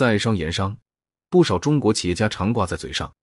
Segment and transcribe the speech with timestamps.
[0.00, 0.74] 在商言商，
[1.28, 3.14] 不少中国企业家常挂在嘴上，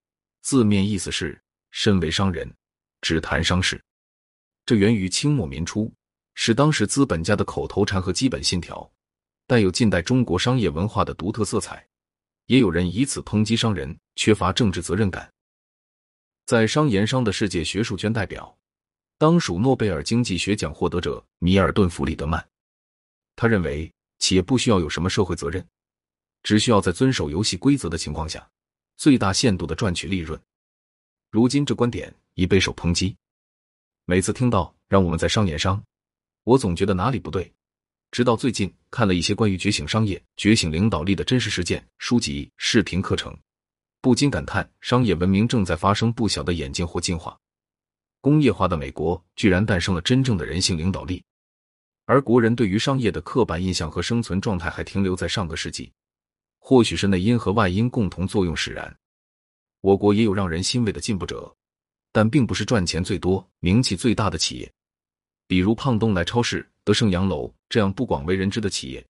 [0.43, 2.55] 字面意思是身为商人，
[3.01, 3.83] 只谈商事。
[4.63, 5.91] 这源于清末民初，
[6.35, 8.87] 是当时资本家的口头禅和基本信条，
[9.47, 11.83] 带有近代中国商业文化的独特色彩。
[12.45, 15.33] 也有人以此抨击商人缺乏政治责任感。
[16.45, 18.55] 在商言商的世界学术圈代表，
[19.17, 22.47] 当属诺贝尔经济学奖获得者米尔顿·弗里德曼。
[23.35, 25.67] 他认为，企业不需要有什么社会责任，
[26.47, 28.49] 只需要在遵守游戏规则的情况下，
[28.95, 30.39] 最大限度的赚取利润。
[31.29, 33.17] 如今，这观点已备受抨击。
[34.05, 35.83] 每次听到“让我们在商言商”，
[36.45, 37.51] 我总觉得哪里不对。
[38.11, 43.37] 直到最近看了一些关于觉醒商业、觉醒领导力的真实实践书籍、视频课程，
[43.99, 47.37] 不禁感叹商业文明正在发生不小的演进或进化。
[48.21, 51.21] 工业化的美国居然诞生了真正的人性领导力，
[52.05, 55.91] 而国人对于商业的刻板印象和生存状态还停留在上个世纪。
[56.69, 58.93] 或许是内因和外因共同作用使然，
[59.79, 61.55] 我国也有让人欣慰的进步者，
[62.11, 64.69] 但并不是赚钱最多、名气最大的企业，
[65.47, 66.69] 比如胖东来超市。
[66.83, 69.01] 德胜洋楼这样不广为人知的企业，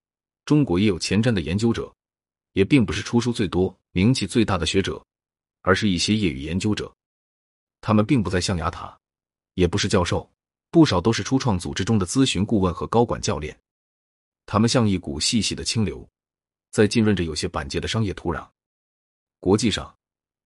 [0.45, 1.91] 中国也有前瞻的研究者，
[2.53, 5.03] 也并不是出书最多、名气最大的学者，
[5.63, 6.93] 而是一些业余研究者。
[7.81, 8.95] 他们并不在象牙塔，
[9.55, 10.29] 也不是教授，
[10.69, 13.59] 不少都是初创组织中的咨询顾问和高管教练。
[14.45, 16.07] 他们像一股细细的清流，
[16.71, 18.47] 在浸润着有些板结的商业土壤。
[19.39, 19.95] 国际上，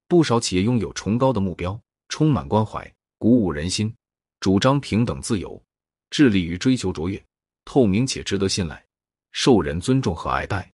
[0.07, 3.93] 不少企业拥有崇高的目标，充满关怀，鼓舞人心，
[4.39, 5.61] 主张平等自由。
[6.09, 7.23] 致力于追求卓越、
[7.63, 8.85] 透明且值得信赖、
[9.31, 10.69] 受人尊重和爱戴。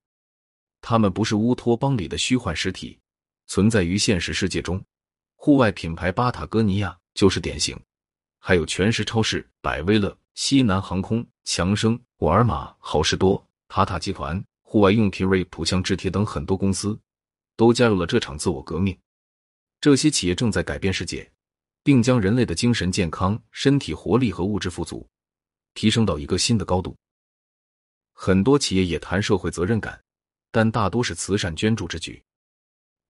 [0.81, 2.97] 他们不是乌托邦里的虚幻实体，
[3.45, 4.83] 存在于现实世界中。
[5.35, 7.79] 户外品牌巴塔哥尼亚就是典型，
[8.39, 16.99] 还有全食超市、百威乐、西南航空、强生、沃尔玛、好事多、塔塔集团、户外用品瑞普、香制铁等很多公司，
[17.55, 18.99] 都加入了这场自我革命。
[19.79, 21.31] 这些企业正在改变世界，
[21.83, 25.07] 并将人类的精神健康、身体活力和物质富足。
[25.73, 26.97] 提升到一个新的高度。
[28.11, 30.03] 很多企业也谈社会责任感，
[30.51, 32.21] 但大多是慈善捐助之举。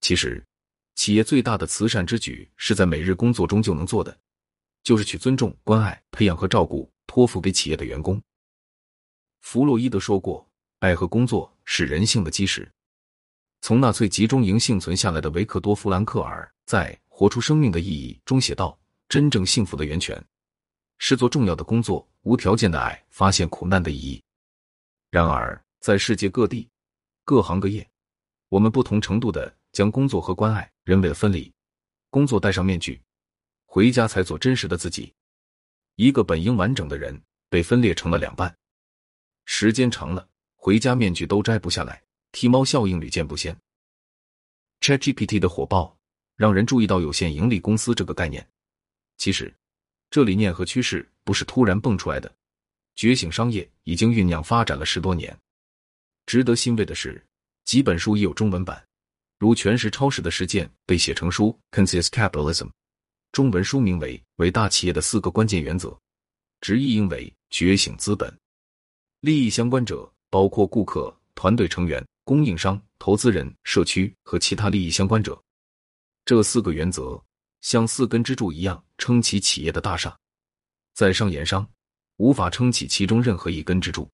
[0.02, 0.46] 其实，
[0.94, 4.16] 企业最大的慈善之举是在每日工作中就能做的，
[4.84, 8.22] 就是去尊重、关爱、培养和照顾托付给企业的员工。
[9.40, 10.47] 弗洛伊德说过
[10.80, 12.70] ：“爱和工作是人性的基石。”
[13.62, 18.78] 从纳粹集中营幸存下来的维克多·弗兰克尔在《活出生命的意义》中写道
[19.10, 20.24] ：“真正幸福的源泉。”
[21.00, 24.24] 是做重要的工作，无条件的爱，发现苦难的意义。
[25.10, 26.68] 然而，在世界各地、
[27.24, 27.88] 各行各业，
[28.50, 31.52] 我们不同程度的将工作和关爱人为的分离，
[32.10, 33.02] 工作戴上面具，
[33.66, 35.14] 回家才做真实的自己。
[35.96, 38.56] 一个本应完整的人被分裂成了两半，
[39.46, 40.28] 时间长了，
[40.58, 42.04] 回家面具都摘不下来。
[42.34, 43.58] 剃猫效应屡见不鲜。
[44.82, 45.98] ChatGPT 的火爆
[46.36, 48.46] 让人注意到有限盈利公司这个概念。
[49.18, 49.54] 其实。
[50.10, 52.34] 这理念和趋势不是突然蹦出来的，
[52.96, 55.38] 觉醒商业已经酝酿发展了十多年。
[56.26, 57.22] 值得欣慰的是，
[57.66, 58.82] 几本书已有中文版，
[59.38, 62.68] 如全食超市的实践被写成书《Conscious Capitalism》，
[63.34, 65.90] 中文书名为《伟大企业的四个关键原则》，
[66.62, 68.34] 直译应为“觉醒资本”。
[69.20, 75.42] 利益相关者包括顾客、团队成员、供应商、投资人、社区和其他利益相关者。
[76.26, 77.22] 这四个原则。
[77.62, 80.16] 像四根支柱一样撑起企业的大厦，
[80.94, 81.68] 在商言商
[82.18, 84.10] 无法撑起其中任何一根支柱。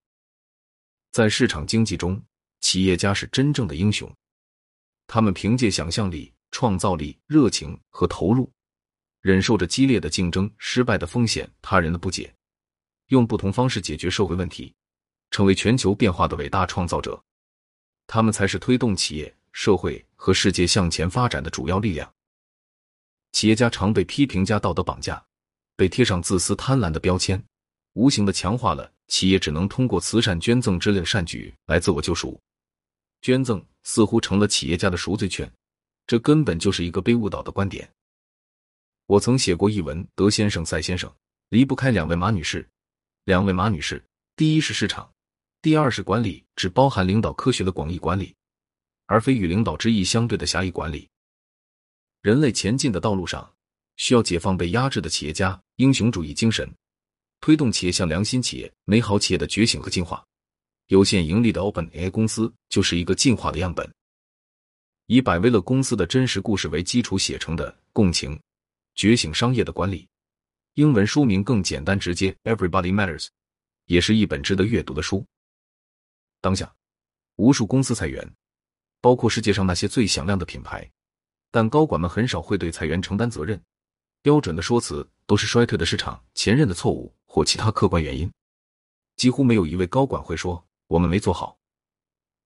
[1.12, 2.20] 在市场经济中，
[2.62, 4.12] 企业家是真正的英雄，
[5.08, 8.52] 他们凭借想象力、创造力、热情和投入，
[9.22, 12.34] 忍受着激烈的竞争、失败的风险、他人的不解，
[13.08, 14.74] 用不同方式解决社会问题，
[15.34, 17.22] 成为全球变化的伟大创造者。
[18.06, 22.14] 他们才是推动企业、社会和世界向前发展的主要力量。
[23.32, 25.26] 企业家常被批评加道德绑架，
[25.76, 27.44] 被贴上自私贪婪的标签，
[27.94, 32.40] 无形的强化了企业只能通过慈善捐赠之类的善举来自我救赎。
[33.24, 35.52] 捐赠似乎成了企业家的赎罪券，
[36.06, 37.92] 这根本就是一个被误导的观点。
[39.08, 41.12] 我曾写过一文，德先生、赛先生
[41.50, 42.70] 离不开两位马女士。
[43.24, 44.06] 两位马女士，
[44.36, 45.13] 第一是市场，
[45.64, 48.36] 第二是管理，只包含领导科学的广义管理，
[49.06, 51.10] 而非与领导之意相对的狭义管理。
[52.22, 53.50] 人类前进的道路上，
[53.96, 56.70] 需要解放被压制的企业家英雄主义精神，
[57.40, 60.22] 推动企业向良心企业、美好企业的觉醒和进化。
[60.88, 63.90] 有限盈利的 OpenAI 公司就是一个进化的样本。
[65.06, 68.38] 以百威乐公司的真实故事为基础写成的《共情：
[68.96, 70.02] 觉醒商业的管理》，
[70.74, 73.28] 英文书名更简单直接，Everybody Matters，
[73.86, 75.26] 也是一本值得阅读的书。
[76.44, 76.70] 当下，
[77.38, 78.36] 无数公司裁员，
[79.00, 80.86] 包括世界上那些最响亮的品牌，
[81.50, 83.58] 但高管们很少会对裁员承担责任。
[84.22, 88.30] 标准的说辞都是衰退的市场、前任的错误或其他客观原因。
[89.16, 91.58] 几乎没有一位高管会说我们没做好，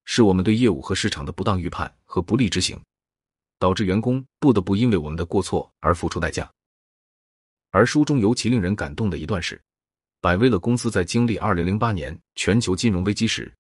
[0.06, 2.80] 是我们对业务和市场的不当预判和不利执行，
[3.58, 6.48] 导致员工不得不因为我们的过错而付出代价。
[7.72, 9.60] 而书中尤其令人感动的一段是，
[10.22, 13.52] 百威乐公司在经历二零零八年全球金融危机时，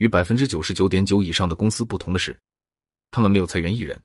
[0.00, 2.34] 与百分之九十九点九以上的公司不同的是，
[3.10, 4.00] 他们没有裁员一人。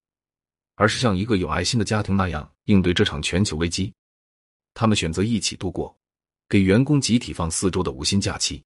[0.76, 3.94] 而是像一个有爱心的家庭那样应对这场全球危机。
[4.74, 5.98] 他们选择一起度过，
[6.50, 8.62] 给员工集体放四周的无薪假期。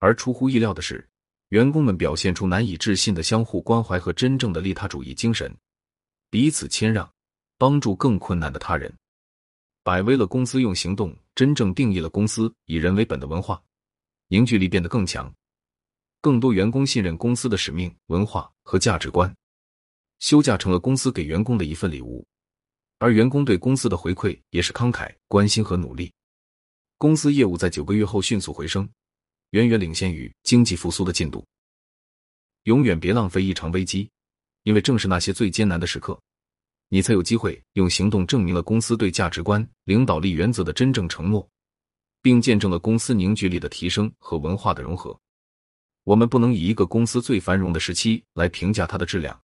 [0.00, 1.08] 而出乎意料的是，
[1.50, 5.56] 员工们表现出难以置信的相互关怀和真正的利他主义精神，
[6.28, 7.08] 彼此谦让，
[7.56, 8.92] 帮助更困难的他人。
[9.84, 13.62] 百威乐公司用行动真正定义了公司以人为本的文化，
[14.26, 15.32] 凝聚力变得更强，
[16.20, 19.34] 更多员工信任公司的使命、文化和价值观。
[20.18, 22.26] 休假成了公司给员工的一份礼物，
[22.98, 26.12] 而员工对公司的回馈也是慷慨、关心和努力。
[26.98, 28.86] 公司业务在九个月后迅速回升，
[29.52, 31.42] 远远领先于经济复苏的进度。
[32.64, 34.10] 永远别浪费一场危机，
[34.64, 36.20] 因为正是那些最艰难的时刻，
[36.90, 41.48] 你才有机会用行动证明了公司对价值观、领导力原则的真正承诺，
[42.20, 45.18] 并见证了公司凝聚力的提升和文化的融合。
[46.10, 49.40] 我们不能以一个公司最繁荣的时期来评价它的质量。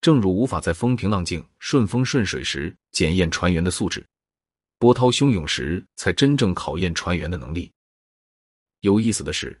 [0.00, 4.04] 正如无法在风平浪静、顺风顺水时检验船员的素质，
[4.80, 7.70] 波涛汹涌时才真正考验船员的能力。
[8.80, 9.56] 有意思的是，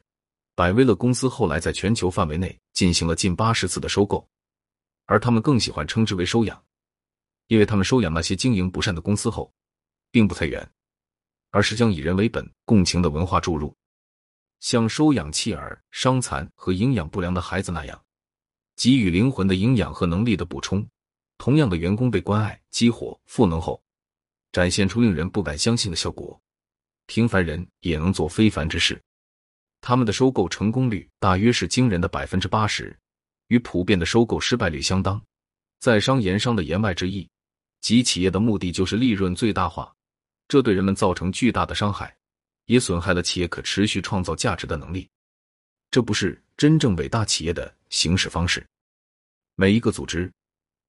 [0.56, 4.28] 百威乐公司后来在全球范围内进行了近八十次的收购，
[5.06, 6.60] 而他们更喜欢称之为收养，
[7.46, 9.54] 因为他们收养那些经营不善的公司后，
[10.10, 10.68] 并不裁员，
[11.52, 13.72] 而是将以人为本、共情的文化注入，
[14.62, 18.00] 像收养弃儿、伤残和营养不良的孩子那样。
[18.76, 20.86] 给予灵魂的营养和能力的补充，
[21.36, 23.82] 同样的员工被关爱、激活、赋能后，
[24.52, 26.40] 展现出令人不敢相信的效果。
[27.06, 29.02] 平凡人也能做非凡之事。
[29.80, 32.96] 他们的收购成功率大约是惊人的百分之八十，
[33.48, 35.20] 与普遍的收购失败率相当。
[35.80, 37.28] 在商言商的言外之意，
[37.80, 39.92] 即企业的目的就是利润最大化，
[40.46, 42.16] 这对人们造成巨大的伤害，
[42.66, 45.08] 也损害了企业可持续创造价值的能力。
[45.90, 48.66] 这不是真正伟大企业的行事方式。
[49.54, 50.32] 每一个组织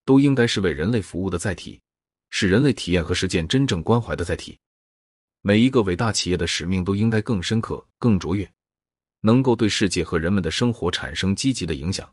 [0.05, 1.81] 都应该是为人类服务的载体，
[2.29, 4.57] 是人类体验和实践真正关怀的载体。
[5.41, 8.49] 每一个伟大企业的使命都应该更深刻、更卓越，
[9.19, 12.09] 能够对世界和人们的生活产生积极的影响。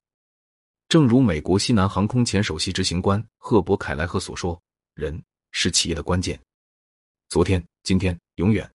[0.88, 4.60] 正如美国西南航空前首席执行官赫伯·凯莱赫所说
[4.94, 5.22] ：“人
[5.52, 6.36] 是企业的关键。
[7.28, 8.68] 昨天、今天、永远。”